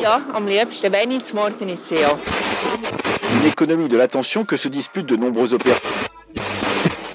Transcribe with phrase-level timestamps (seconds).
[0.00, 2.10] Ja, am liebsten, wenn ich zum Morgen esse, ja.
[3.40, 5.80] Une économie de l'attention que se disputent de nombreux opérateurs.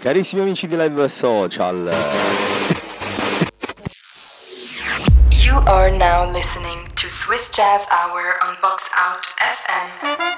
[0.02, 1.92] Carissimi amici di Live Social,
[5.32, 10.37] You are now listening to Swiss Jazz Hour on Box Out FM.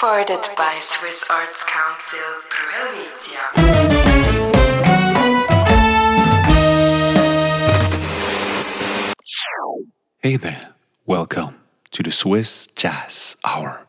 [0.00, 3.42] Supported by Swiss Arts Council Pro Helvetia.
[10.22, 10.72] Hey there,
[11.04, 11.60] welcome
[11.90, 13.86] to the Swiss Jazz Hour.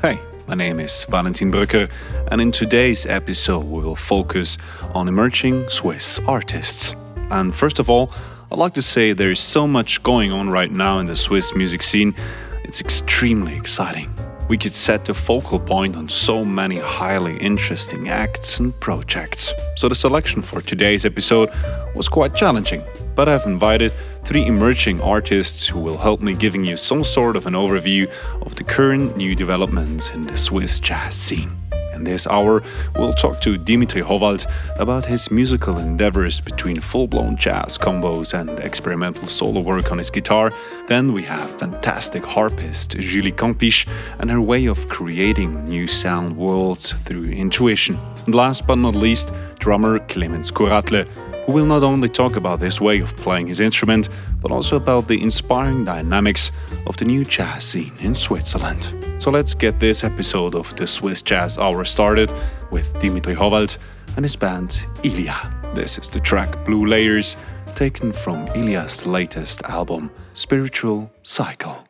[0.00, 1.90] Hey, my name is Valentin Brügger,
[2.30, 4.56] and in today's episode, we will focus
[4.94, 6.94] on emerging Swiss artists.
[7.30, 8.10] And first of all,
[8.50, 11.54] I'd like to say there is so much going on right now in the Swiss
[11.54, 12.14] music scene,
[12.62, 14.08] it's extremely exciting.
[14.48, 19.52] We could set the focal point on so many highly interesting acts and projects.
[19.76, 21.50] So the selection for today's episode
[21.94, 23.92] was quite challenging, but I've invited
[24.22, 28.10] three emerging artists who will help me giving you some sort of an overview
[28.42, 31.63] of the current new developments in the Swiss jazz scene.
[31.94, 32.62] In this hour,
[32.96, 34.46] we'll talk to Dimitri Howald
[34.78, 40.10] about his musical endeavors between full blown jazz combos and experimental solo work on his
[40.10, 40.52] guitar.
[40.88, 43.86] Then we have fantastic harpist Julie Campiche
[44.18, 47.98] and her way of creating new sound worlds through intuition.
[48.26, 51.06] And last but not least, drummer Clemens Kuratle,
[51.44, 54.08] who will not only talk about this way of playing his instrument,
[54.40, 56.50] but also about the inspiring dynamics
[56.86, 58.94] of the new jazz scene in Switzerland.
[59.18, 62.32] So let's get this episode of the Swiss Jazz Hour started
[62.70, 63.78] with Dimitri Howald
[64.16, 65.72] and his band Ilya.
[65.74, 67.36] This is the track Blue Layers,
[67.74, 71.84] taken from Ilya's latest album, Spiritual Cycle.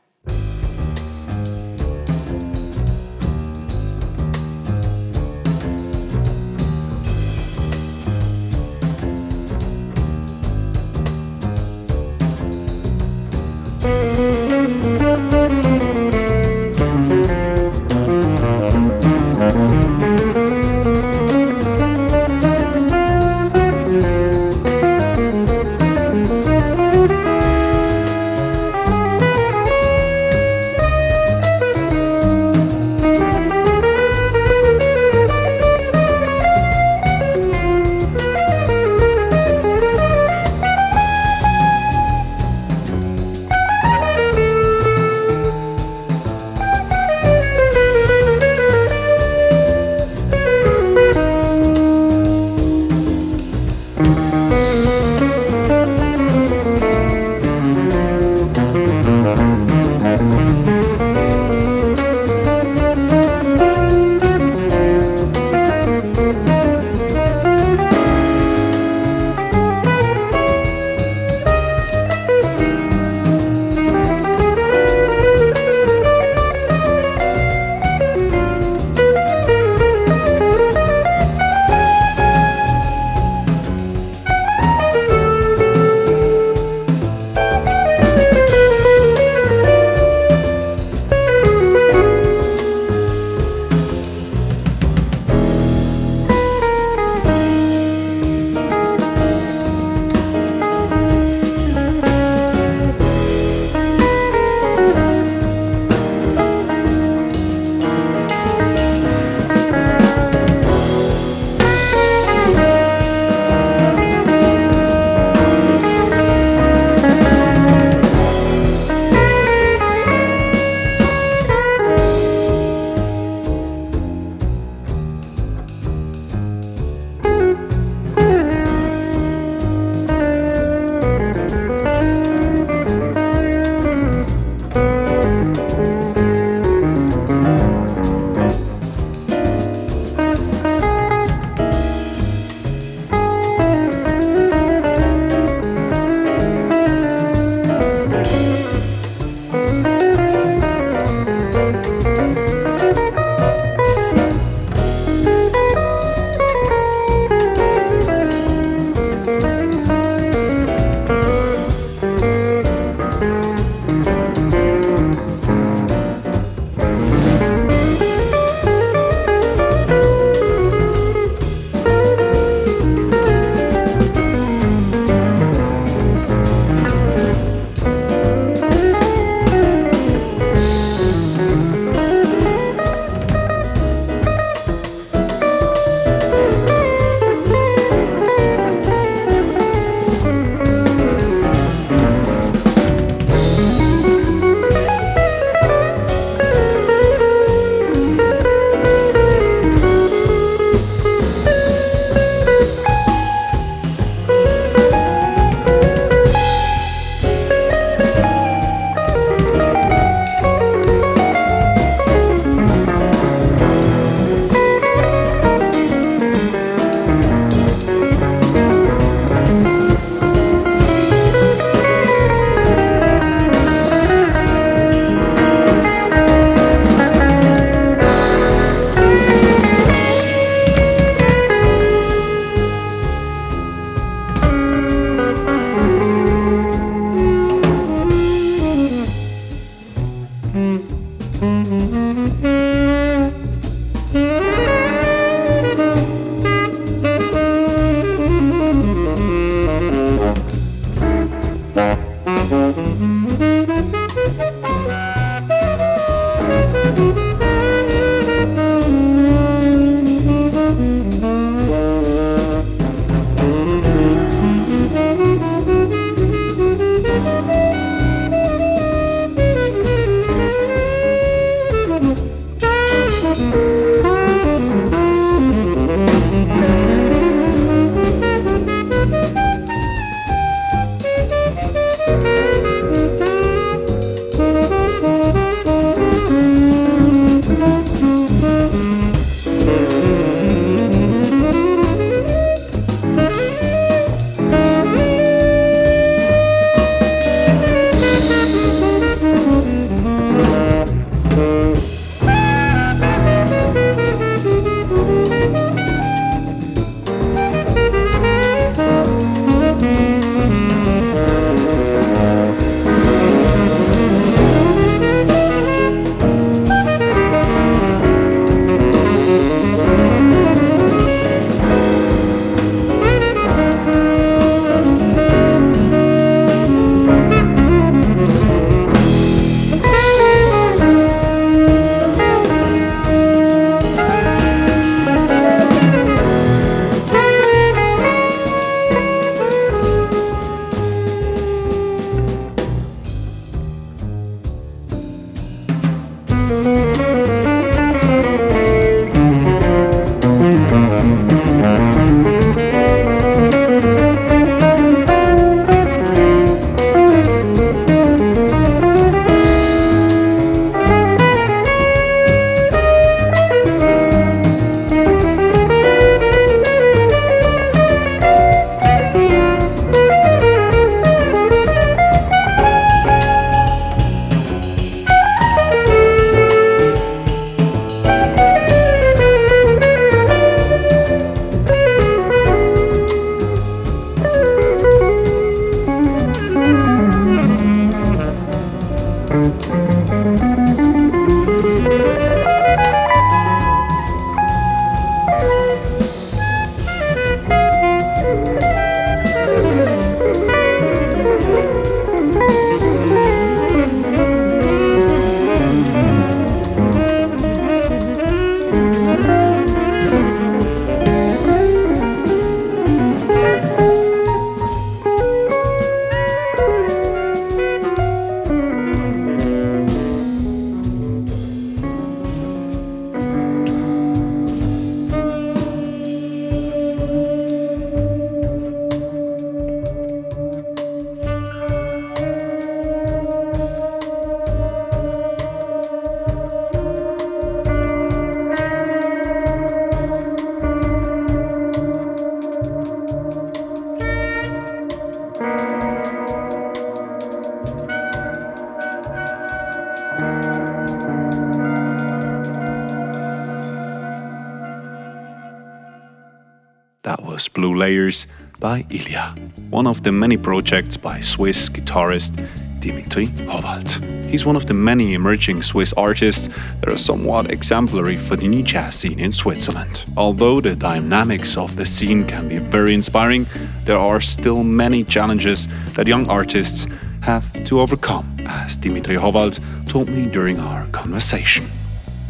[458.65, 459.35] By Ilya,
[459.69, 462.33] one of the many projects by Swiss guitarist
[462.81, 463.91] Dimitri Howald.
[464.31, 466.49] He's one of the many emerging Swiss artists
[466.81, 470.07] that are somewhat exemplary for the new jazz scene in Switzerland.
[470.17, 473.47] Although the dynamics of the scene can be very inspiring,
[473.85, 476.87] there are still many challenges that young artists
[477.21, 481.71] have to overcome, as Dimitri Howald told me during our conversation.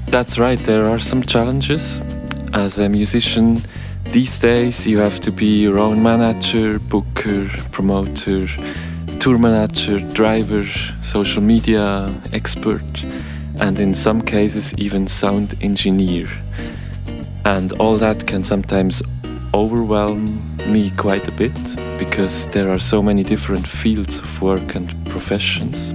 [0.09, 2.03] That's right, there are some challenges.
[2.53, 3.63] As a musician,
[4.15, 8.47] these days you have to be your own manager, booker, promoter,
[9.19, 10.65] tour manager, driver,
[11.01, 13.05] social media expert,
[13.61, 16.29] and in some cases, even sound engineer.
[17.45, 19.03] And all that can sometimes
[19.53, 20.25] overwhelm
[20.69, 21.59] me quite a bit
[21.99, 25.93] because there are so many different fields of work and professions.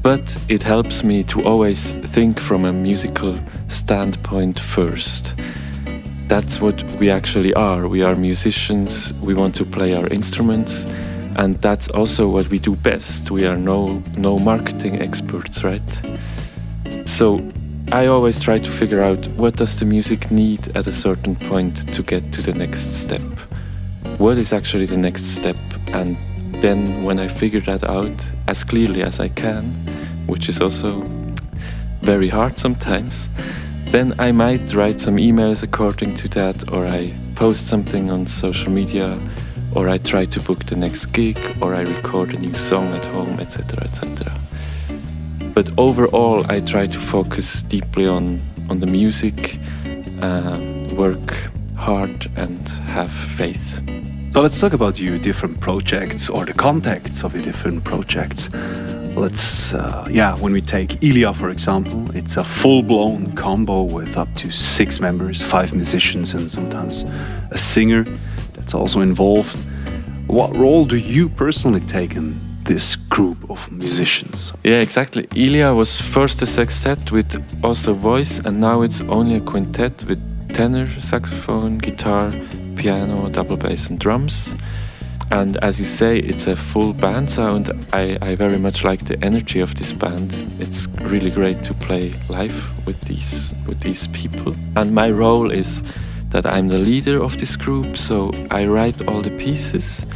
[0.00, 3.36] But it helps me to always think from a musical
[3.66, 5.34] standpoint first.
[6.28, 7.86] That's what we actually are.
[7.86, 10.84] We are musicians, we want to play our instruments,
[11.36, 13.30] and that's also what we do best.
[13.30, 15.82] We are no, no marketing experts, right?
[17.04, 17.40] So
[17.92, 21.92] I always try to figure out what does the music need at a certain point
[21.94, 23.22] to get to the next step.
[24.18, 25.58] What is actually the next step?
[25.88, 26.16] And
[26.62, 29.64] then when I figure that out as clearly as I can,
[30.26, 31.02] which is also
[32.00, 33.28] very hard sometimes,
[33.94, 38.72] then I might write some emails according to that, or I post something on social
[38.72, 39.16] media,
[39.72, 43.04] or I try to book the next gig, or I record a new song at
[43.04, 43.84] home, etc.
[43.84, 44.36] etc.
[45.54, 49.60] But overall, I try to focus deeply on, on the music,
[50.20, 50.58] uh,
[50.96, 51.32] work
[51.76, 53.80] hard, and have faith.
[54.32, 58.48] So let's talk about your different projects or the contexts of your different projects.
[59.16, 64.16] Let's, uh, yeah, when we take Ilya for example, it's a full blown combo with
[64.16, 67.04] up to six members, five musicians, and sometimes
[67.52, 68.04] a singer
[68.54, 69.56] that's also involved.
[70.26, 74.52] What role do you personally take in this group of musicians?
[74.64, 75.28] Yeah, exactly.
[75.36, 80.18] Ilya was first a sextet with also voice, and now it's only a quintet with
[80.52, 82.32] tenor, saxophone, guitar,
[82.74, 84.56] piano, double bass, and drums.
[85.34, 87.72] And as you say, it's a full band sound.
[87.92, 90.32] I, I very much like the energy of this band.
[90.60, 94.54] It's really great to play live with these with these people.
[94.76, 95.82] And my role is
[96.28, 100.06] that I'm the leader of this group, so I write all the pieces.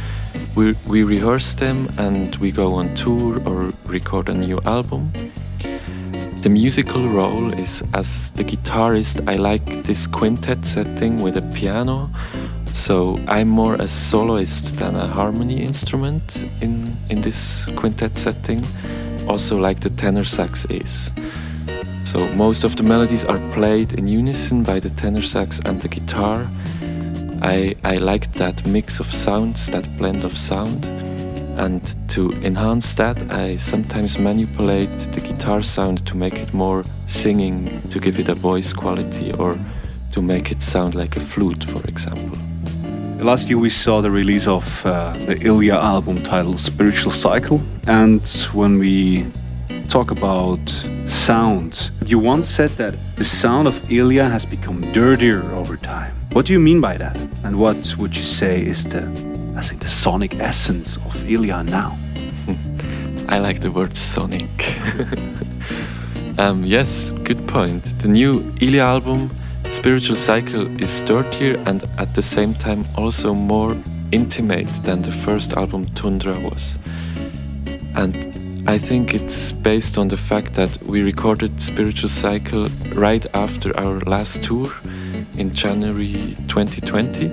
[0.55, 5.11] We, we rehearse them and we go on tour or record a new album.
[6.43, 12.09] The musical role is as the guitarist, I like this quintet setting with a piano
[12.73, 18.65] so I'm more a soloist than a harmony instrument in, in this quintet setting,
[19.27, 21.11] also like the tenor sax is.
[22.03, 25.87] So most of the melodies are played in unison by the tenor sax and the
[25.87, 26.47] guitar.
[27.41, 30.85] I, I like that mix of sounds, that blend of sound.
[31.59, 37.81] And to enhance that, I sometimes manipulate the guitar sound to make it more singing,
[37.89, 39.59] to give it a voice quality, or
[40.13, 42.37] to make it sound like a flute, for example.
[43.19, 48.25] Last year we saw the release of uh, the Ilya album titled Spiritual Cycle, and
[48.53, 49.29] when we
[49.89, 50.59] talk about
[51.05, 56.15] sound, you once said that the sound of Ilya has become dirtier over time.
[56.31, 57.17] What do you mean by that?
[57.43, 59.01] And what would you say is the,
[59.57, 61.99] I think, the sonic essence of Ilya now?
[63.27, 64.49] I like the word sonic.
[66.39, 67.83] um, yes, good point.
[67.99, 69.29] The new Ilya album
[69.71, 73.77] Spiritual Cycle is dirtier and at the same time also more
[74.11, 76.77] intimate than the first album Tundra was.
[77.95, 83.77] And I think it's based on the fact that we recorded Spiritual Cycle right after
[83.79, 84.71] our last tour
[85.37, 87.31] in January 2020.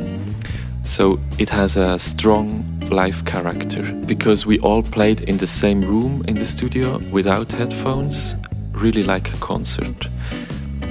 [0.85, 6.23] So it has a strong live character because we all played in the same room
[6.29, 8.35] in the studio without headphones,
[8.73, 10.07] really like a concert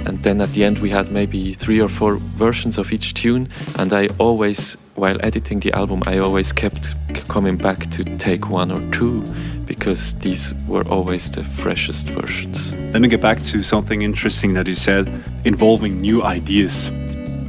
[0.06, 3.48] and then at the end we had maybe three or four versions of each tune.
[3.78, 6.94] And i always while editing the album i always kept
[7.28, 9.22] coming back to take one or two
[9.66, 12.72] because these were always the freshest versions.
[12.92, 15.08] Let me get back to something interesting that you said
[15.44, 16.90] involving new ideas.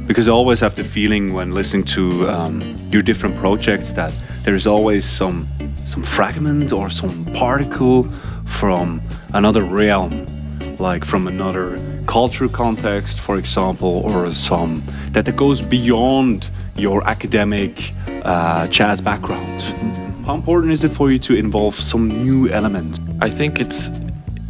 [0.06, 4.12] Because i always have the feeling when listening to um, your different projects that
[4.42, 5.46] there is always some
[5.84, 8.04] some fragment or some particle
[8.46, 9.00] from
[9.34, 10.26] another realm
[10.78, 11.76] like from another
[12.08, 17.92] cultural context, for example, or some that goes beyond your academic
[18.24, 19.60] uh, jazz background.
[20.24, 22.98] How important is it for you to involve some new elements?
[23.20, 23.90] I think it's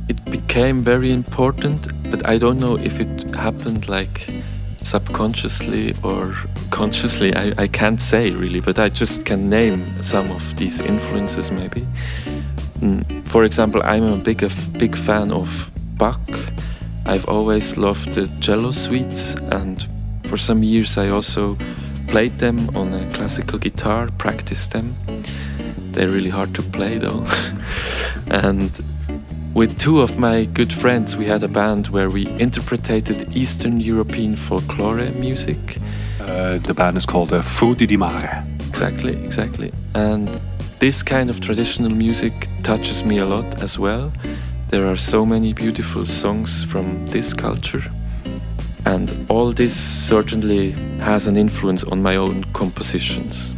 [0.08, 4.28] it became very important, but I don't know if it happened like
[4.80, 6.34] subconsciously or
[6.70, 11.50] consciously, I, I can't say really, but I just can name some of these influences
[11.50, 11.86] maybe.
[12.80, 16.20] Mm, for example, I'm a big, a big fan of Bach.
[17.08, 19.82] I've always loved the cello suites, and
[20.26, 21.56] for some years I also
[22.06, 24.94] played them on a classical guitar, practiced them.
[25.92, 27.24] They're really hard to play though.
[28.26, 28.70] and
[29.54, 34.36] with two of my good friends, we had a band where we interpreted Eastern European
[34.36, 35.78] folklore music.
[36.20, 38.44] Uh, the band is called uh, Frutti di Mare.
[38.68, 39.72] Exactly, exactly.
[39.94, 40.28] And
[40.78, 44.12] this kind of traditional music touches me a lot as well.
[44.68, 47.82] There are so many beautiful songs from this culture.
[48.84, 53.54] And all this certainly has an influence on my own compositions,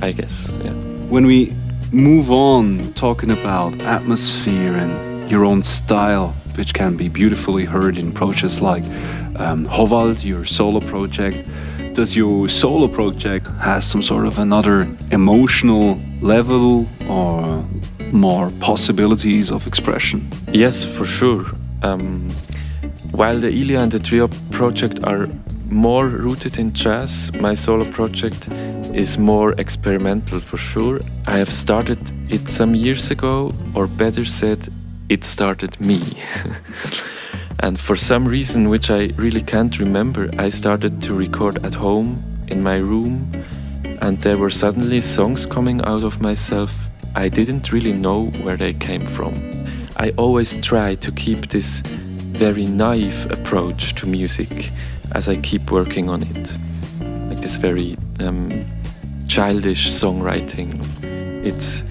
[0.00, 0.50] I guess.
[0.64, 0.72] Yeah.
[1.10, 1.52] When we
[1.92, 8.10] move on talking about atmosphere and your own style, which can be beautifully heard in
[8.10, 8.84] projects like
[9.36, 11.46] um, Howald, your solo project,
[11.92, 17.62] does your solo project has some sort of another emotional level or
[18.12, 20.28] more possibilities of expression?
[20.52, 21.46] Yes, for sure.
[21.82, 22.28] Um,
[23.12, 25.28] while the Ilya and the Trio project are
[25.70, 28.48] more rooted in jazz, my solo project
[28.92, 31.00] is more experimental for sure.
[31.26, 31.98] I have started
[32.28, 34.68] it some years ago, or better said,
[35.08, 36.00] it started me.
[37.60, 42.22] and for some reason, which I really can't remember, I started to record at home
[42.48, 43.32] in my room,
[44.00, 46.89] and there were suddenly songs coming out of myself.
[47.14, 49.34] I didn't really know where they came from.
[49.96, 54.70] I always try to keep this very naive approach to music
[55.12, 56.56] as I keep working on it.
[57.28, 58.64] Like this very um,
[59.28, 60.82] childish songwriting.
[61.44, 61.82] It's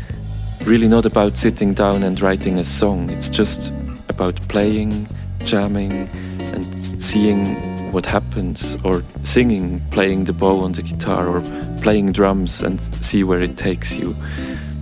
[0.64, 3.72] really not about sitting down and writing a song, it's just
[4.08, 5.08] about playing,
[5.40, 6.10] jamming,
[6.40, 11.42] and seeing what happens, or singing, playing the bow on the guitar, or
[11.82, 14.16] playing drums and see where it takes you.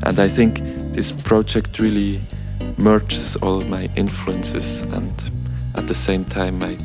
[0.04, 0.62] And I think
[0.94, 2.22] this project really
[2.77, 5.13] merges all my influences and
[5.75, 6.77] at the same time I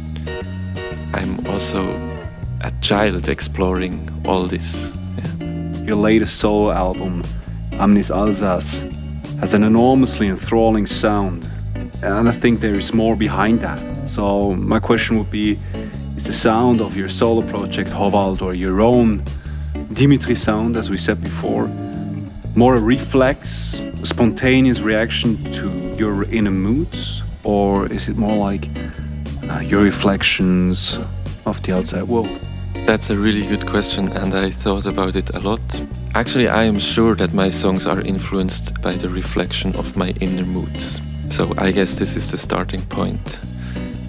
[1.15, 1.91] I'm also
[2.63, 4.93] a child exploring all this.
[5.19, 5.85] Yeah.
[5.85, 7.23] Your latest solo album,
[7.73, 8.85] Amnis Alsace,
[9.41, 11.47] has an enormously enthralling sound,
[12.03, 13.81] and I think there is more behind that.
[14.09, 15.59] So, my question would be
[16.17, 19.23] Is the sound of your solo project, Howald, or your own
[19.93, 21.69] Dimitri sound, as we said before,
[22.55, 28.69] more a reflex, a spontaneous reaction to your inner moods, or is it more like
[29.51, 30.99] uh, your reflections
[31.47, 32.29] of the outside world?
[32.87, 35.61] That's a really good question, and I thought about it a lot.
[36.15, 40.45] Actually, I am sure that my songs are influenced by the reflection of my inner
[40.45, 41.01] moods.
[41.29, 43.41] So I guess this is the starting point.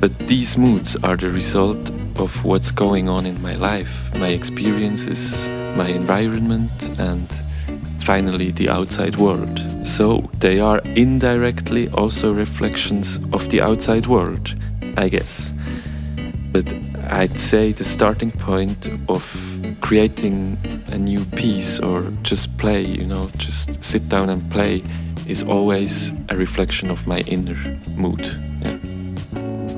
[0.02, 5.48] But these moods are the result of what's going on in my life, my experiences,
[5.78, 7.32] my environment, and
[8.04, 9.62] finally the outside world.
[9.82, 14.54] So they are indirectly also reflections of the outside world,
[14.98, 15.54] I guess.
[16.52, 16.74] But
[17.10, 19.24] I'd say the starting point of
[19.82, 20.58] creating
[20.92, 24.84] a new piece or just play, you know, just sit down and play
[25.28, 27.58] is always a reflection of my inner
[27.96, 28.26] mood.
[28.62, 28.78] Yeah.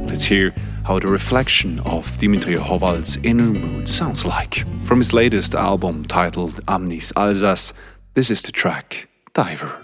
[0.07, 0.53] Let's hear
[0.85, 4.63] how the reflection of Dimitri Howald's inner mood sounds like.
[4.85, 7.73] From his latest album titled Amnis Alsace,
[8.15, 9.82] this is the track Diver.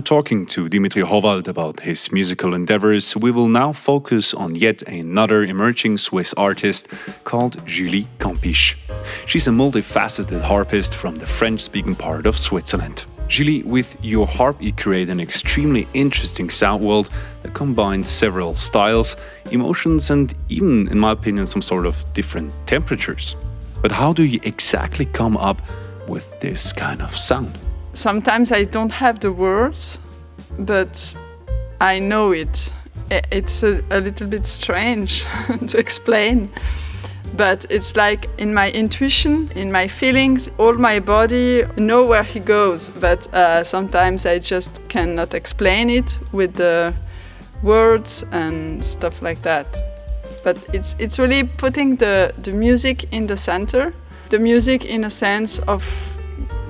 [0.00, 4.80] After talking to Dimitri Howald about his musical endeavors, we will now focus on yet
[4.88, 6.88] another emerging Swiss artist
[7.24, 8.76] called Julie Campiche.
[9.26, 13.04] She's a multifaceted harpist from the French speaking part of Switzerland.
[13.28, 17.10] Julie, with your harp, you create an extremely interesting sound world
[17.42, 19.16] that combines several styles,
[19.50, 23.36] emotions, and even, in my opinion, some sort of different temperatures.
[23.82, 25.60] But how do you exactly come up
[26.08, 27.58] with this kind of sound?
[27.94, 29.98] Sometimes I don't have the words,
[30.58, 31.16] but
[31.80, 32.72] I know it.
[33.10, 35.24] It's a, a little bit strange
[35.68, 36.50] to explain,
[37.36, 42.40] but it's like in my intuition, in my feelings, all my body know where he
[42.40, 42.90] goes.
[42.90, 46.94] But uh, sometimes I just cannot explain it with the
[47.62, 49.66] words and stuff like that.
[50.44, 53.92] But it's it's really putting the the music in the center,
[54.30, 55.84] the music in a sense of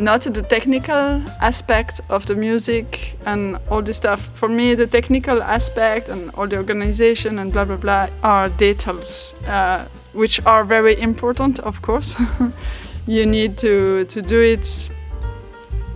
[0.00, 4.20] not the technical aspect of the music and all this stuff.
[4.34, 9.34] For me, the technical aspect and all the organization and blah blah blah are details,
[9.46, 12.16] uh, which are very important, of course.
[13.06, 14.90] you need to to do it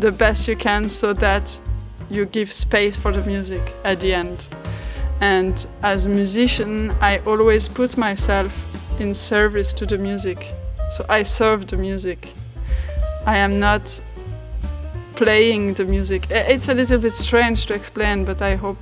[0.00, 1.58] the best you can so that
[2.10, 4.46] you give space for the music at the end.
[5.20, 8.52] And as a musician, I always put myself
[9.00, 10.52] in service to the music.
[10.90, 12.28] So I serve the music.
[13.26, 14.00] I am not
[15.16, 16.26] playing the music.
[16.30, 18.76] It's a little bit strange to explain, but I hope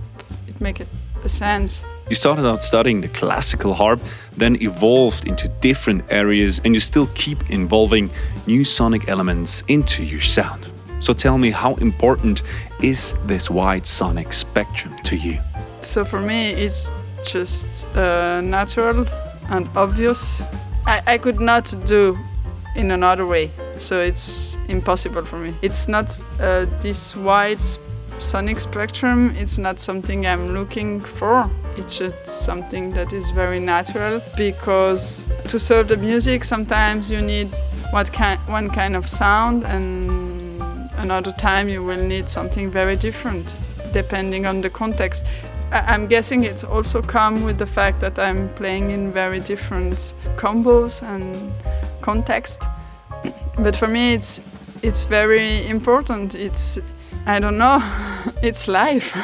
[0.48, 0.86] it makes
[1.26, 1.84] sense.
[2.08, 4.00] You started out studying the classical harp,
[4.36, 8.10] then evolved into different areas, and you still keep involving
[8.46, 10.68] new sonic elements into your sound.
[11.00, 12.42] So tell me, how important
[12.82, 15.38] is this wide sonic spectrum to you?
[15.80, 16.90] So for me, it's
[17.24, 19.06] just uh, natural
[19.48, 20.42] and obvious.
[20.86, 22.18] I, I could not do
[22.74, 23.50] in another way.
[23.82, 25.54] So it's impossible for me.
[25.60, 27.60] It's not uh, this wide
[28.20, 29.34] sonic spectrum.
[29.36, 31.50] It's not something I'm looking for.
[31.76, 37.48] It's just something that is very natural because to serve the music, sometimes you need
[37.90, 43.56] what kind, one kind of sound, and another time you will need something very different,
[43.92, 45.26] depending on the context.
[45.72, 51.02] I'm guessing it's also come with the fact that I'm playing in very different combos
[51.02, 51.52] and
[52.00, 52.62] context.
[53.58, 54.40] But for me, it's
[54.82, 56.34] it's very important.
[56.34, 56.78] It's
[57.26, 57.80] I don't know.
[58.42, 59.14] It's life.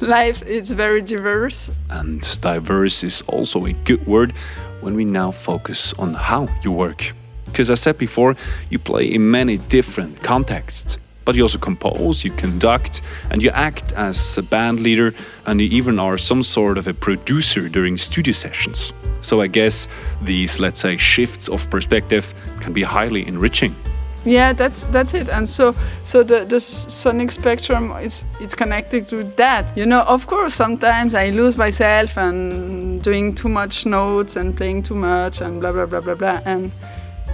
[0.00, 1.70] life is very diverse.
[1.90, 4.32] And diverse is also a good word
[4.80, 7.12] when we now focus on how you work.
[7.46, 8.36] Because I said before,
[8.70, 10.98] you play in many different contexts.
[11.28, 15.12] But you also compose, you conduct, and you act as a band leader,
[15.44, 18.94] and you even are some sort of a producer during studio sessions.
[19.20, 19.88] So I guess
[20.22, 23.76] these, let's say, shifts of perspective can be highly enriching.
[24.24, 25.28] Yeah, that's that's it.
[25.28, 29.76] And so so the, the sonic spectrum is it's connected to that.
[29.76, 34.84] You know, of course sometimes I lose myself and doing too much notes and playing
[34.84, 36.40] too much and blah blah blah blah blah.
[36.46, 36.72] And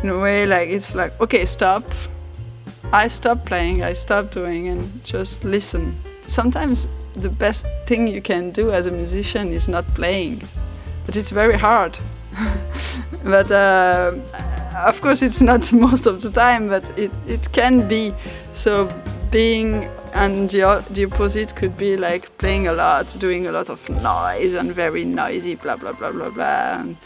[0.02, 1.84] in a way like it's like, okay, stop.
[2.94, 5.96] I stop playing, I stop doing and just listen.
[6.22, 10.42] Sometimes the best thing you can do as a musician is not playing
[11.06, 11.98] but it's very hard.
[13.24, 14.12] but uh,
[14.76, 18.14] of course, it's not most of the time, but it, it can be.
[18.52, 18.88] So
[19.30, 23.88] being and the, the opposite could be like playing a lot, doing a lot of
[23.88, 26.80] noise and very noisy, blah blah blah blah blah.
[26.80, 26.96] And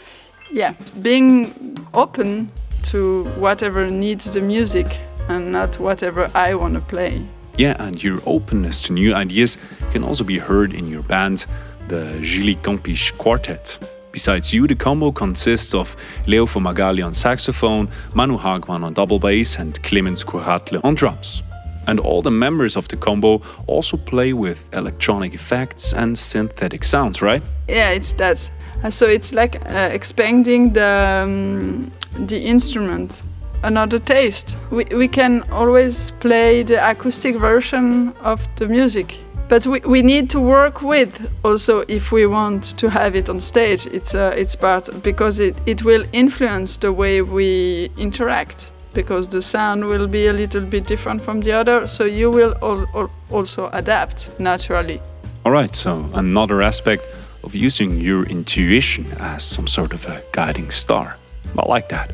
[0.51, 2.51] yeah, being open
[2.83, 7.21] to whatever needs the music and not whatever I want to play.
[7.57, 9.57] Yeah, and your openness to new ideas
[9.91, 11.45] can also be heard in your band
[11.87, 13.77] the Julie Campiche Quartet.
[14.11, 19.59] Besides you, the combo consists of Leo Fumagalli on saxophone, Manu Hagmann on double bass,
[19.59, 21.43] and Clemens Kuratle on drums.
[21.87, 27.21] And all the members of the combo also play with electronic effects and synthetic sounds,
[27.21, 27.43] right?
[27.67, 28.49] Yeah, it's that.
[28.89, 31.91] So it's like uh, expanding the, um,
[32.27, 33.23] the instrument
[33.63, 34.57] another taste.
[34.71, 39.17] We, we can always play the acoustic version of the music.
[39.47, 43.39] But we, we need to work with also if we want to have it on
[43.39, 49.27] stage it's uh, it's part because it, it will influence the way we interact because
[49.27, 52.85] the sound will be a little bit different from the other so you will al
[52.93, 55.01] al also adapt naturally.
[55.43, 57.07] All right so another aspect
[57.43, 61.17] of using your intuition as some sort of a guiding star.
[61.57, 62.11] I like that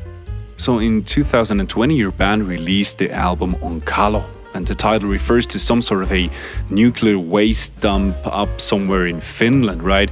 [0.57, 4.23] so in 2020 your band released the album onkalo
[4.55, 6.29] and the title refers to some sort of a
[6.69, 10.09] nuclear waste dump up somewhere in Finland, right?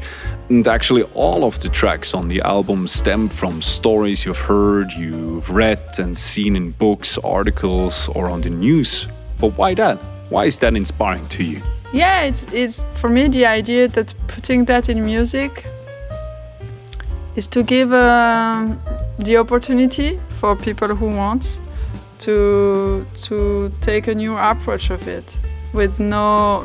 [0.49, 5.49] And actually, all of the tracks on the album stem from stories you've heard, you've
[5.49, 9.07] read, and seen in books, articles, or on the news.
[9.39, 9.97] But why that?
[10.29, 11.61] Why is that inspiring to you?
[11.93, 15.65] Yeah, it's it's for me the idea that putting that in music
[17.35, 18.67] is to give uh,
[19.19, 21.59] the opportunity for people who want
[22.19, 25.37] to to take a new approach of it
[25.73, 26.63] with no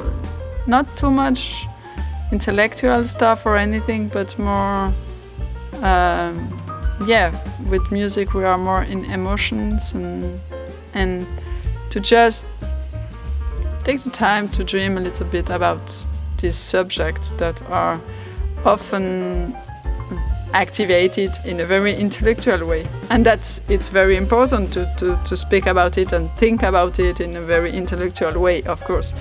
[0.67, 1.67] not too much
[2.33, 4.93] intellectual stuff or anything but more
[5.83, 6.37] um,
[7.07, 7.33] yeah
[7.71, 10.39] with music we are more in emotions and
[10.95, 11.27] and
[11.91, 12.45] to just
[13.85, 16.05] take the time to dream a little bit about
[16.39, 17.99] these subjects that are
[18.65, 19.57] often
[20.53, 22.87] activated in a very intellectual way.
[23.11, 27.21] And that's it's very important to, to, to speak about it and think about it
[27.21, 29.15] in a very intellectual way of course.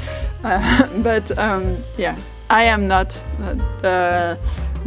[0.44, 2.18] Uh, but um, yeah
[2.50, 3.10] i am not
[3.82, 4.38] the,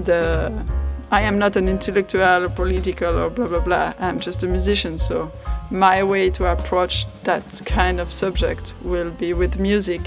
[0.04, 0.64] the
[1.10, 3.92] i am not an intellectual or political or blah blah blah.
[3.98, 4.96] I'm just a musician.
[4.96, 5.30] So
[5.70, 10.00] my way to approach that kind of subject will be with music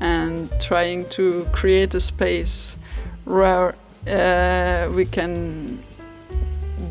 [0.00, 2.76] and trying to create a space
[3.24, 3.74] where
[4.06, 5.78] uh, we can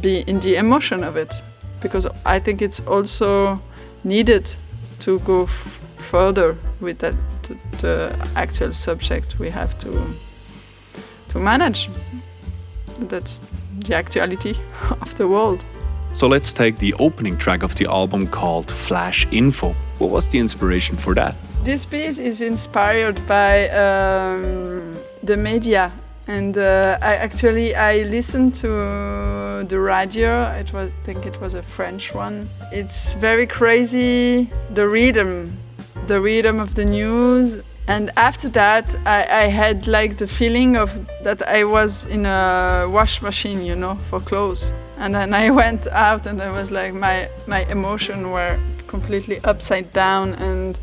[0.02, 1.34] be in the emotion of it
[1.82, 3.60] because I think it's also
[4.04, 4.54] needed
[5.00, 5.48] to go
[5.98, 7.15] further with that
[7.82, 10.15] the actual subject we have to
[11.30, 11.89] to manage.
[13.00, 13.41] That's
[13.88, 14.56] the actuality
[15.02, 15.63] of the world.
[16.15, 19.76] So let's take the opening track of the album called Flash Info.
[20.00, 21.36] What was the inspiration for that?
[21.63, 25.91] This piece is inspired by um, the media
[26.30, 30.44] and uh, I actually I listened to the radio.
[30.52, 32.48] It was I think it was a French one.
[32.72, 35.58] It's very crazy the rhythm,
[36.08, 37.62] the rhythm of the news.
[37.88, 40.92] And after that, I, I had like the feeling of
[41.24, 44.72] that I was in a wash machine, you know, for clothes.
[45.00, 49.92] And then I went out, and I was like my my emotion were completely upside
[49.94, 50.80] down and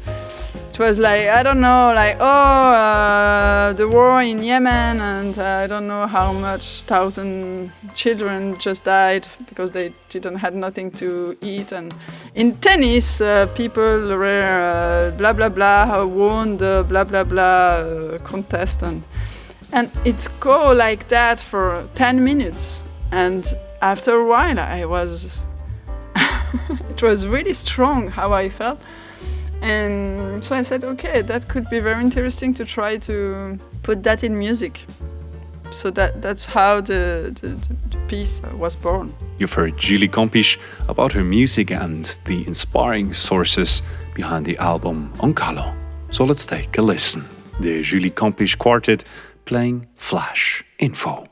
[0.77, 5.63] it was like I don't know, like oh, uh, the war in Yemen, and uh,
[5.65, 11.37] I don't know how much thousand children just died because they didn't had nothing to
[11.41, 11.73] eat.
[11.73, 11.95] And
[12.35, 18.19] in tennis, uh, people were uh, blah blah blah won the blah blah blah uh,
[18.19, 19.03] contest, and
[19.73, 25.41] and it's go like that for ten minutes, and after a while, I was.
[26.91, 28.81] it was really strong how I felt
[29.63, 34.23] and so I said, okay, that could be very interesting to try to put that
[34.23, 34.81] in music.
[35.71, 39.13] So that, that's how the, the, the piece uh, was born.
[39.39, 43.83] You've heard Julie Campiche about her music and the inspiring sources
[44.15, 45.75] behind the album Onkalo.
[46.11, 47.25] So let's take a listen.
[47.61, 49.05] The Julie Campiche Quartet
[49.45, 51.25] playing Flash Info.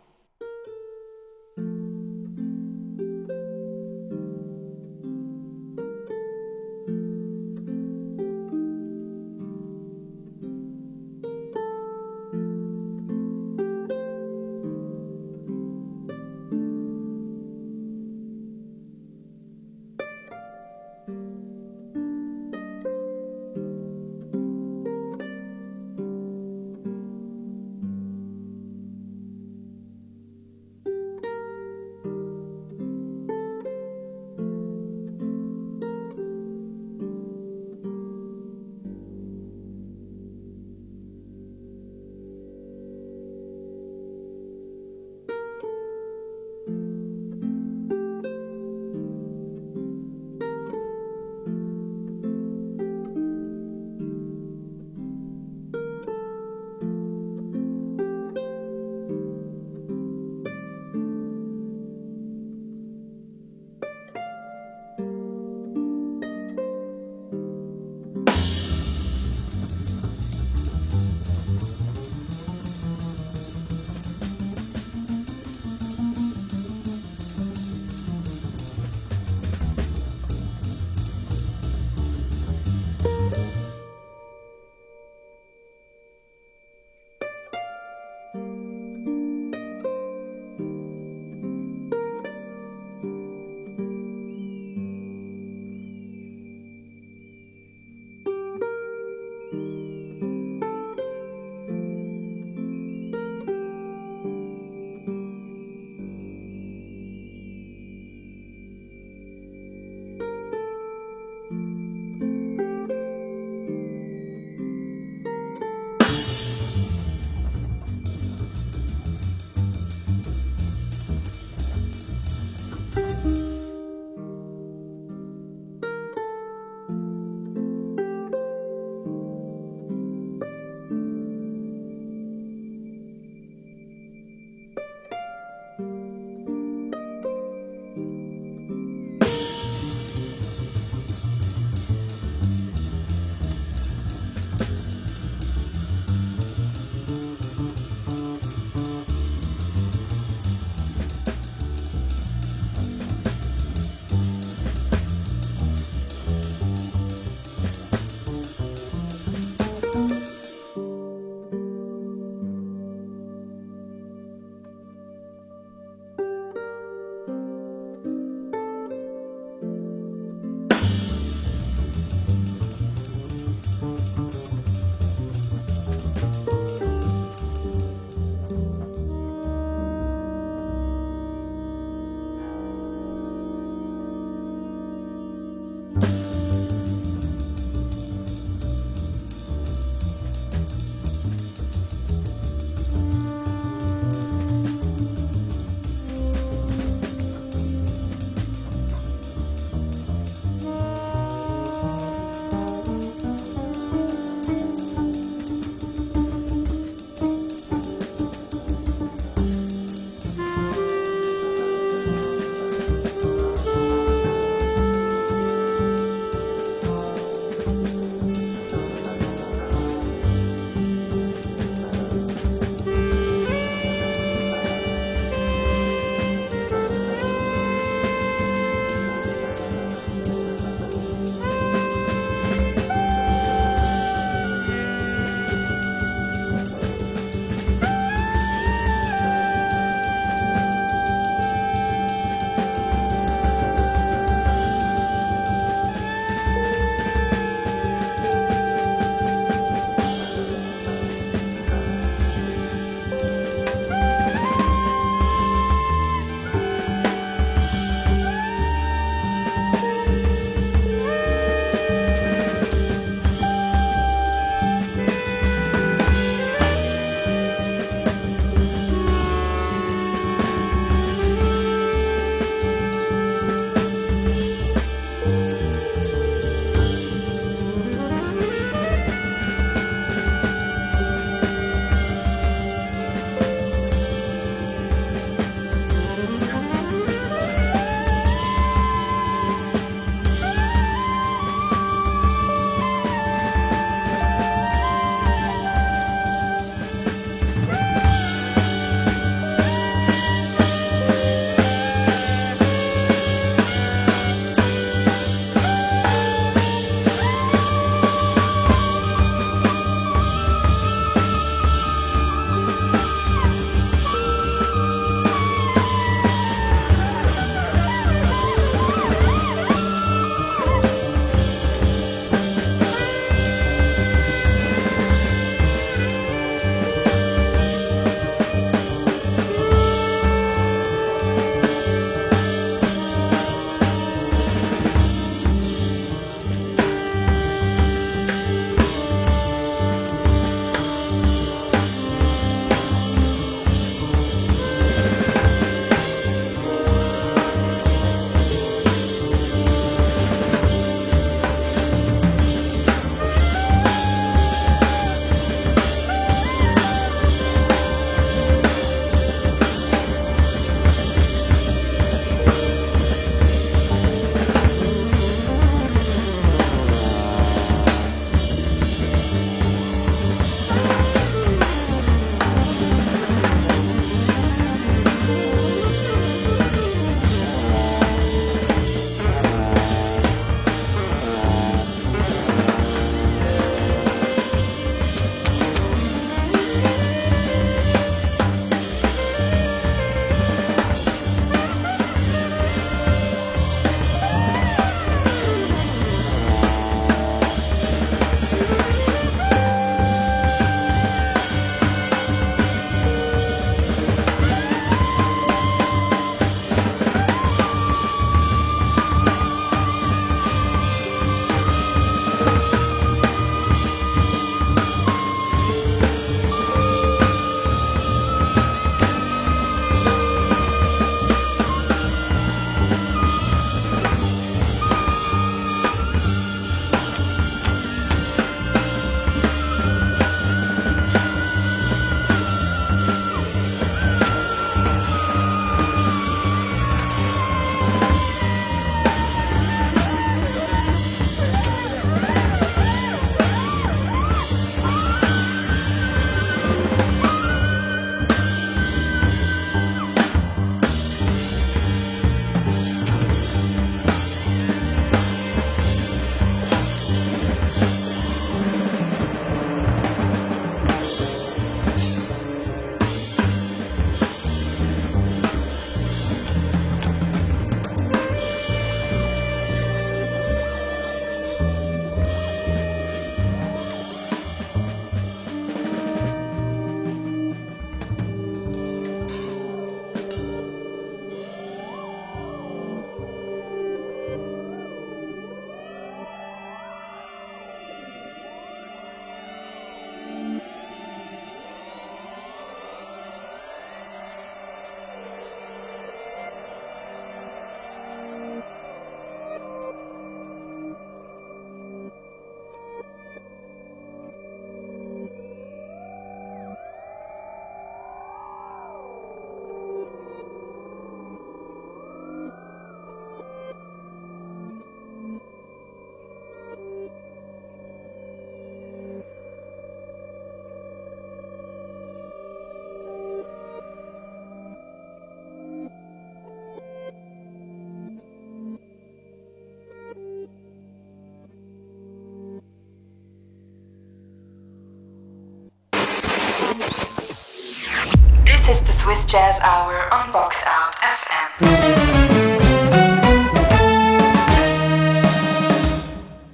[539.22, 541.84] Jazz Hour on Box Out FM.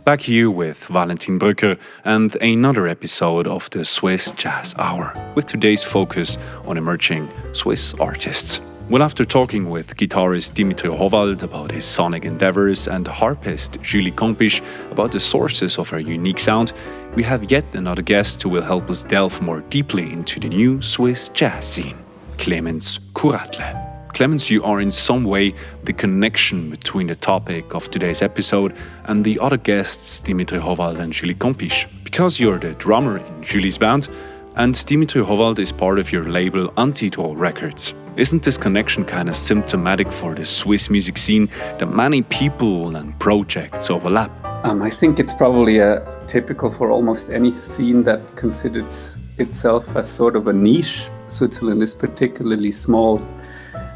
[0.05, 5.83] Back here with Valentin Brügger and another episode of the Swiss Jazz Hour, with today's
[5.83, 6.37] focus
[6.67, 8.61] on emerging Swiss artists.
[8.91, 14.61] Well, after talking with guitarist Dimitri Howald about his sonic endeavors and harpist Julie Campiche
[14.91, 16.73] about the sources of her unique sound,
[17.15, 20.83] we have yet another guest who will help us delve more deeply into the new
[20.83, 21.97] Swiss jazz scene,
[22.41, 24.13] Clemens Kuratle.
[24.15, 28.75] Clemens, you are in some way the connection between the topic of today's episode
[29.05, 31.87] and the other guests, Dimitri Howald and Julie Campiche.
[32.03, 34.09] Because you're the drummer in Julie's band,
[34.57, 37.93] and Dimitri Howald is part of your label Antidro Records.
[38.17, 43.17] Isn't this connection kind of symptomatic for the Swiss music scene that many people and
[43.19, 44.31] projects overlap?
[44.65, 50.09] Um, I think it's probably uh, typical for almost any scene that considers itself as
[50.09, 51.11] sort of a niche.
[51.31, 53.21] Switzerland is particularly small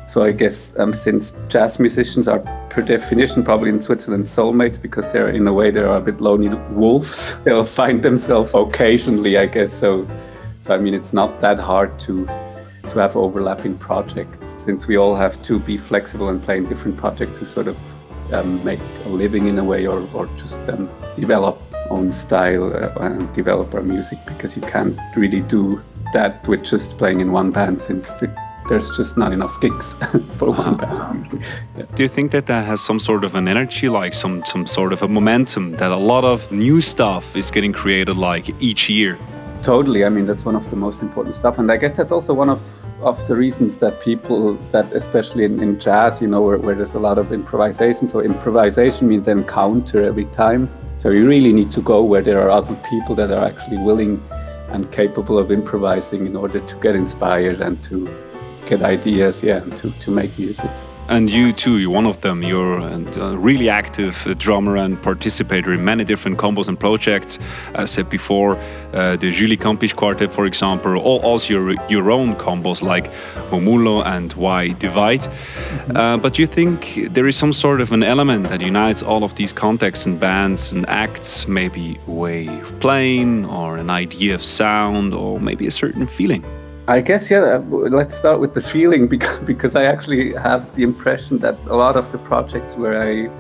[0.07, 5.11] so I guess um, since jazz musicians are per definition probably in Switzerland soulmates because
[5.11, 7.41] they're in a way they are a bit lonely wolves.
[7.45, 9.73] They'll find themselves occasionally, I guess.
[9.73, 10.07] So,
[10.61, 12.27] so I mean, it's not that hard to
[12.91, 16.99] to have overlapping projects since we all have to be flexible and play in different
[16.99, 17.77] projects to sort of
[18.33, 22.93] um, make a living in a way or, or just um, develop own style uh,
[23.01, 25.83] and develop our music because you can't really do
[26.15, 28.27] that with just playing in one band since the
[28.69, 29.95] there's just not enough gigs
[30.39, 31.45] for one band.
[31.77, 31.85] Yeah.
[31.97, 34.93] Do you think that that has some sort of an energy, like some some sort
[34.93, 39.19] of a momentum that a lot of new stuff is getting created like each year?
[39.63, 40.05] Totally.
[40.05, 42.51] I mean, that's one of the most important stuff, and I guess that's also one
[42.51, 42.63] of
[43.03, 46.95] of the reasons that people that especially in, in jazz, you know, where, where there's
[46.95, 48.09] a lot of improvisation.
[48.09, 50.71] So improvisation means encounter every time.
[50.97, 54.23] So you really need to go where there are other people that are actually willing
[54.75, 57.97] and capable of improvising in order to get inspired and to
[58.67, 60.71] get ideas, yeah, and to, to make music.
[61.09, 62.43] And you too, you're one of them.
[62.43, 67.39] You're a really active uh, drummer and participator in many different combos and projects.
[67.75, 68.57] As said before,
[68.95, 73.13] uh, the Julie Campiche Quartet, for example, or also your, your own combos like
[73.51, 75.27] Murmullo and Why Divide.
[75.27, 75.33] Mm
[75.87, 76.15] -hmm.
[76.15, 76.79] uh, but you think
[77.13, 80.73] there is some sort of an element that unites all of these contexts and bands
[80.73, 85.71] and acts, maybe a way of playing or an idea of sound or maybe a
[85.71, 86.64] certain feeling?
[86.87, 87.63] I guess yeah.
[87.69, 91.97] Let's start with the feeling because because I actually have the impression that a lot
[91.97, 93.31] of the projects where I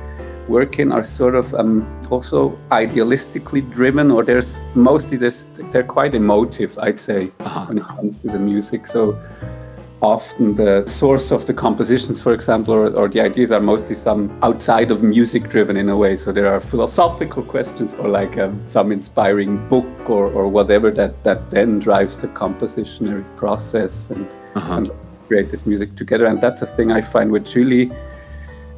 [0.48, 6.14] work in are sort of um, also idealistically driven, or there's mostly this they're quite
[6.14, 6.78] emotive.
[6.78, 7.66] I'd say uh-huh.
[7.66, 8.86] when it comes to the music.
[8.86, 9.18] So
[10.04, 14.30] often the source of the compositions, for example, or, or, the ideas are mostly some
[14.42, 16.16] outside of music driven in a way.
[16.16, 21.24] So there are philosophical questions or like um, some inspiring book or, or whatever that,
[21.24, 24.74] that then drives the compositionary process and, uh-huh.
[24.74, 24.90] and
[25.26, 26.26] create this music together.
[26.26, 27.90] And that's a thing I find with Julie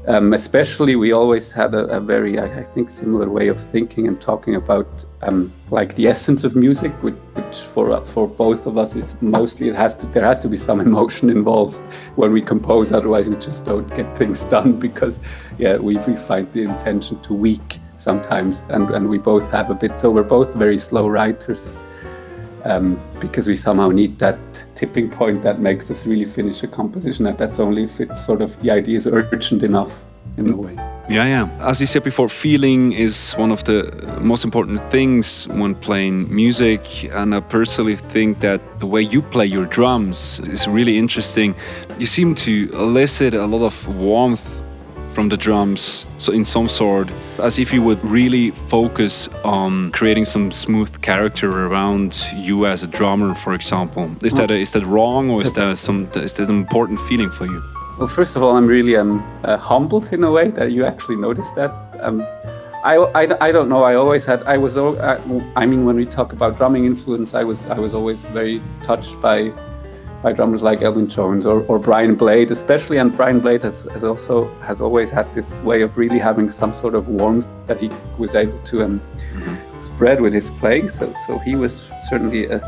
[0.09, 4.07] um, especially, we always had a, a very, I, I, think, similar way of thinking
[4.07, 8.67] and talking about um, like the essence of music, which, which, for uh, for both
[8.67, 11.77] of us is mostly it has to there has to be some emotion involved
[12.15, 12.93] when we compose.
[12.93, 15.19] Otherwise, we just don't get things done because,
[15.59, 19.75] yeah, we, we find the intention too weak sometimes, and and we both have a
[19.75, 20.01] bit.
[20.01, 21.77] So we're both very slow writers
[22.67, 24.39] um, because we somehow need that
[24.75, 27.27] tipping point that makes us really finish a composition.
[27.27, 29.93] And that's only if it's sort of the idea is urgent enough
[30.37, 30.75] in a way.
[31.09, 31.49] Yeah, yeah.
[31.61, 37.05] As you said before, feeling is one of the most important things when playing music.
[37.13, 41.55] And I personally think that the way you play your drums is really interesting.
[41.99, 44.56] You seem to elicit a lot of warmth
[45.17, 47.09] from the drums so in some sort
[47.39, 52.87] as if you would really focus on creating some smooth character around you as a
[52.87, 54.05] drummer for example.
[54.23, 57.31] Is that a, is that wrong or is that some is that an important feeling
[57.31, 57.63] for you?
[57.99, 59.13] Well first of all i'm really um,
[59.43, 61.73] uh, humbled in a way that you actually noticed that.
[62.01, 62.21] Um,
[62.85, 63.83] I, I, I don't know.
[63.93, 65.19] I always had i was uh,
[65.63, 69.19] i mean when we talk about drumming influence i was i was always very touched
[69.29, 69.37] by
[70.23, 72.99] by drummers like Elvin Jones or, or Brian Blade, especially.
[72.99, 76.75] And Brian Blade has, has also has always had this way of really having some
[76.75, 79.79] sort of warmth that he was able to um, mm-hmm.
[79.79, 80.89] spread with his playing.
[80.89, 82.59] So so he was certainly a,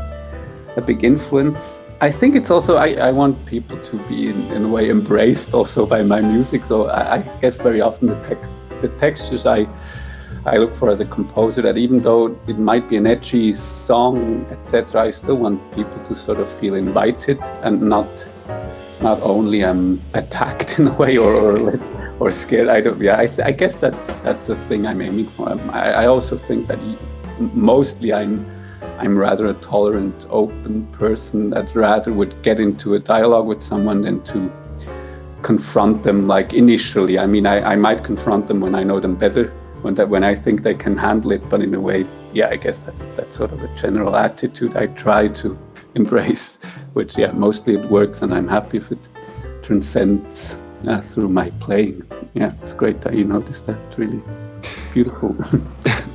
[0.77, 1.83] a big influence.
[2.01, 5.53] I think it's also I, I want people to be in, in a way embraced
[5.53, 6.63] also by my music.
[6.63, 9.67] So I, I guess very often the text the textures I
[10.45, 14.45] I look for as a composer that even though it might be an edgy song,
[14.51, 18.29] etc., I still want people to sort of feel invited and not
[19.01, 21.79] not only um, attacked in a way or, or,
[22.19, 22.67] or scared.
[22.67, 23.01] I don't.
[23.01, 25.49] Yeah, I, I, guess that's that's a thing I'm aiming for.
[25.49, 26.79] Um, I, I also think that
[27.53, 28.45] mostly I'm
[28.97, 34.01] I'm rather a tolerant, open person that rather would get into a dialogue with someone
[34.01, 34.51] than to
[35.41, 37.17] confront them like initially.
[37.17, 40.23] I mean, I, I might confront them when I know them better, when that when
[40.23, 43.35] I think they can handle it, but in a way, yeah, I guess that's that's
[43.35, 45.57] sort of a general attitude I try to
[45.95, 46.59] embrace,
[46.93, 49.07] which yeah, mostly it works, and I'm happy if it
[49.61, 52.03] transcends uh, through my playing.
[52.33, 53.97] Yeah, it's great that you noticed that.
[53.97, 54.21] Really
[54.93, 55.35] beautiful.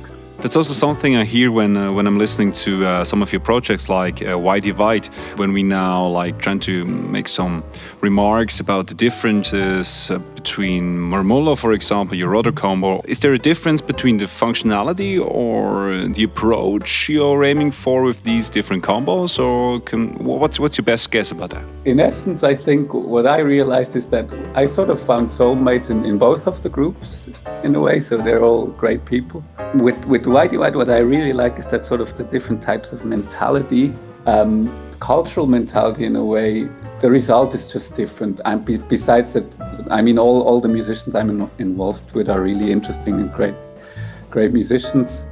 [0.45, 3.39] That's also something I hear when uh, when I'm listening to uh, some of your
[3.39, 5.07] projects, like uh, Why Divide.
[5.37, 7.63] When we now like trying to make some
[8.01, 13.01] remarks about the differences uh, between Murmullo, for example, your other combo.
[13.07, 18.51] Is there a difference between the functionality or the approach you're aiming for with these
[18.51, 21.65] different combos, or can, what's what's your best guess about that?
[21.85, 26.05] In essence, I think what I realized is that I sort of found soulmates in,
[26.05, 27.27] in both of the groups
[27.63, 27.99] in a way.
[27.99, 29.43] So they're all great people.
[29.85, 32.93] With with Why Divide, what I really like is that sort of the different types
[32.93, 33.85] of mentality,
[34.27, 34.69] um,
[34.99, 36.69] cultural mentality in a way.
[36.99, 38.41] The result is just different.
[38.45, 42.71] And besides that, I mean, all, all the musicians I'm in, involved with are really
[42.71, 43.55] interesting and great,
[44.29, 45.25] great musicians.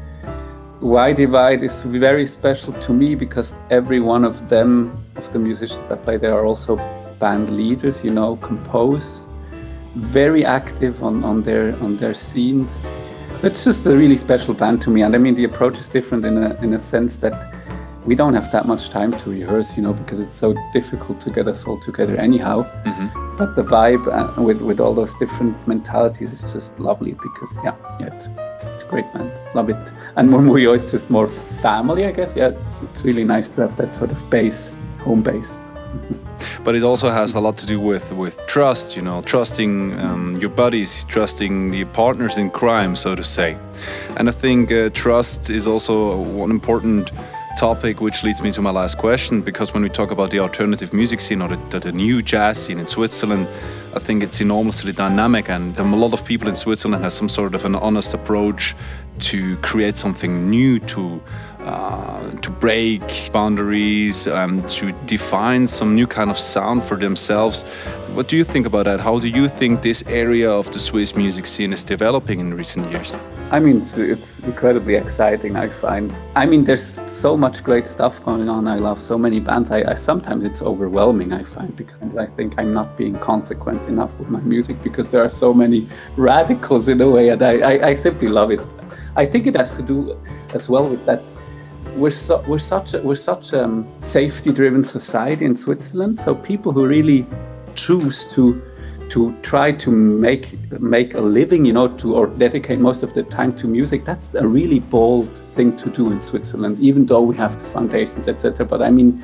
[0.79, 5.89] Why Divide is very special to me because every one of them, of the musicians
[5.89, 6.75] I play, they are also
[7.19, 8.03] band leaders.
[8.03, 9.27] You know, compose,
[9.95, 12.91] very active on, on their on their scenes
[13.43, 15.01] So it's just a really special band to me.
[15.01, 17.53] And I mean, the approach is different in a, in a sense that
[18.05, 21.29] we don't have that much time to rehearse, you know, because it's so difficult to
[21.29, 22.63] get us all together anyhow.
[22.83, 23.37] Mm-hmm.
[23.37, 27.75] But the vibe uh, with, with all those different mentalities is just lovely because, yeah,
[27.99, 28.29] yeah it's,
[28.63, 29.31] it's great, man.
[29.55, 29.91] Love it.
[30.15, 32.35] And Murmullo is just more family, I guess.
[32.35, 35.63] Yeah, it's, it's really nice to have that sort of base, home base.
[36.63, 40.33] but it also has a lot to do with with trust you know trusting um,
[40.39, 43.55] your buddies trusting the partners in crime so to say
[44.17, 47.11] and i think uh, trust is also one important
[47.57, 50.93] topic which leads me to my last question because when we talk about the alternative
[50.93, 53.47] music scene or the, the new jazz scene in switzerland
[53.95, 57.53] i think it's enormously dynamic and a lot of people in switzerland has some sort
[57.55, 58.75] of an honest approach
[59.19, 61.21] to create something new to
[61.63, 67.63] uh, to break boundaries and to define some new kind of sound for themselves.
[68.13, 68.99] What do you think about that?
[68.99, 72.91] How do you think this area of the Swiss music scene is developing in recent
[72.91, 73.15] years?
[73.53, 75.55] I mean, it's, it's, incredibly exciting.
[75.55, 76.19] I find.
[76.35, 78.67] I mean, there's so much great stuff going on.
[78.67, 79.69] I love so many bands.
[79.69, 81.31] I, I sometimes it's overwhelming.
[81.31, 85.23] I find because I think I'm not being consequent enough with my music because there
[85.23, 85.87] are so many
[86.17, 88.65] radicals in a way, and I, I, I simply love it.
[89.15, 90.19] I think it has to do
[90.55, 91.21] as well with that
[91.95, 96.19] we're so, we're such a, we're such a um, safety-driven society in Switzerland.
[96.19, 97.27] So people who really
[97.75, 98.59] choose to
[99.09, 103.23] to try to make make a living, you know, to or dedicate most of the
[103.23, 106.79] time to music, that's a really bold thing to do in Switzerland.
[106.79, 108.65] Even though we have the foundations, etc.
[108.65, 109.21] But I mean,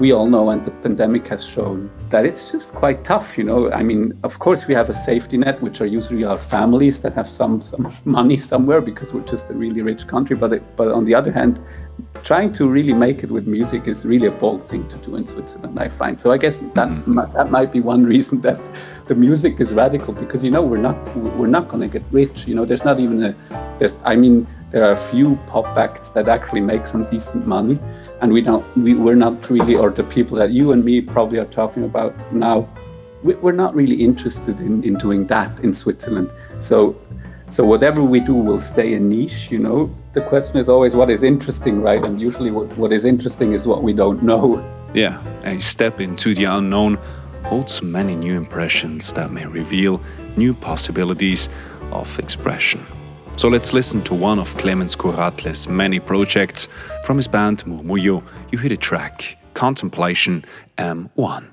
[0.00, 3.36] we all know, and the pandemic has shown that it's just quite tough.
[3.36, 6.38] You know, I mean, of course, we have a safety net, which are usually our
[6.38, 10.36] families that have some some money somewhere because we're just a really rich country.
[10.36, 11.60] But it, but on the other hand,
[12.22, 15.26] trying to really make it with music is really a bold thing to do in
[15.26, 15.78] Switzerland.
[15.78, 16.32] I find so.
[16.32, 17.20] I guess that mm-hmm.
[17.34, 18.60] that might be one reason that
[19.10, 22.46] the music is radical because you know we're not we're not going to get rich.
[22.46, 23.34] You know, there's not even a
[23.78, 23.98] there's.
[24.04, 27.78] I mean, there are a few pop acts that actually make some decent money
[28.20, 31.38] and we don't we, we're not really or the people that you and me probably
[31.38, 32.68] are talking about now
[33.22, 36.96] we, we're not really interested in, in doing that in switzerland so
[37.48, 41.10] so whatever we do will stay a niche you know the question is always what
[41.10, 44.62] is interesting right and usually what, what is interesting is what we don't know
[44.94, 46.96] yeah a step into the unknown
[47.44, 50.00] holds many new impressions that may reveal
[50.36, 51.48] new possibilities
[51.92, 52.80] of expression
[53.40, 56.68] so let's listen to one of Clemens Kuratle's many projects
[57.06, 58.22] from his band Murmullo.
[58.52, 60.44] You hear the track Contemplation
[60.76, 61.48] M1.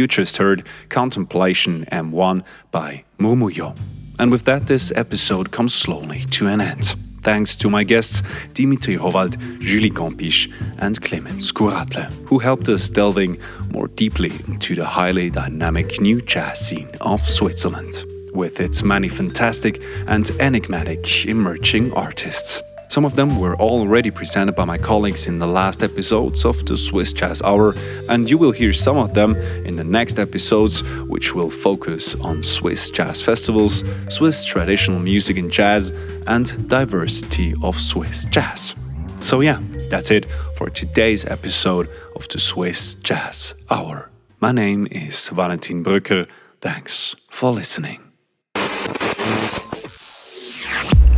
[0.00, 3.76] You just heard Contemplation M1 by Murmullo.
[4.18, 6.94] And with that, this episode comes slowly to an end.
[7.22, 8.22] Thanks to my guests
[8.54, 13.36] Dimitri Howald, Julie Campiche, and Clemens Kuratle, who helped us delving
[13.72, 19.82] more deeply into the highly dynamic new jazz scene of Switzerland, with its many fantastic
[20.06, 22.62] and enigmatic emerging artists.
[22.90, 26.76] Some of them were already presented by my colleagues in the last episodes of the
[26.76, 27.76] Swiss Jazz Hour,
[28.08, 32.42] and you will hear some of them in the next episodes, which will focus on
[32.42, 35.90] Swiss jazz festivals, Swiss traditional music and jazz,
[36.26, 38.74] and diversity of Swiss jazz.
[39.20, 40.24] So, yeah, that's it
[40.56, 44.10] for today's episode of the Swiss Jazz Hour.
[44.40, 46.28] My name is Valentin Brügger.
[46.60, 48.00] Thanks for listening.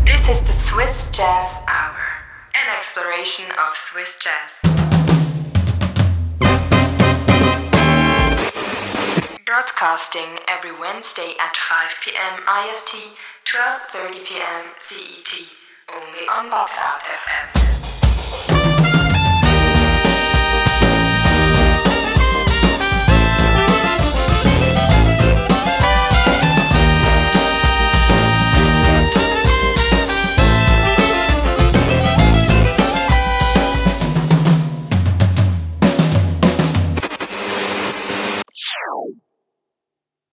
[0.05, 1.62] This is the Swiss Jazz
[2.55, 4.61] an exploration of Swiss jazz.
[9.45, 12.43] Broadcasting every Wednesday at 5 p.m.
[12.69, 12.97] IST,
[13.45, 14.65] 12:30 p.m.
[14.79, 15.41] CET,
[15.95, 17.63] only on Out FM.